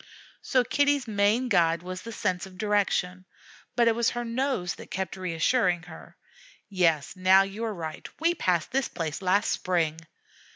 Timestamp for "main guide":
1.07-1.83